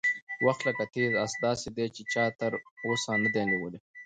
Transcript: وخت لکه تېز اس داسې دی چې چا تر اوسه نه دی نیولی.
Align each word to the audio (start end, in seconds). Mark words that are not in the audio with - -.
وخت 0.45 0.61
لکه 0.67 0.83
تېز 0.93 1.11
اس 1.25 1.33
داسې 1.45 1.67
دی 1.77 1.87
چې 1.95 2.01
چا 2.13 2.25
تر 2.39 2.51
اوسه 2.85 3.11
نه 3.23 3.29
دی 3.33 3.43
نیولی. 3.49 3.79